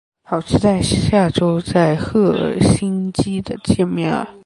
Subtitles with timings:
[0.23, 4.27] 好期待下周在赫尔辛基的见面啊